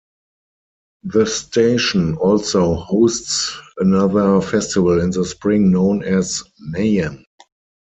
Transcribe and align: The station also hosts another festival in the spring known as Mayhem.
The 1.03 1.27
station 1.27 2.17
also 2.17 2.73
hosts 2.73 3.55
another 3.77 4.41
festival 4.41 4.99
in 4.99 5.11
the 5.11 5.23
spring 5.23 5.71
known 5.71 6.01
as 6.03 6.41
Mayhem. 6.59 7.23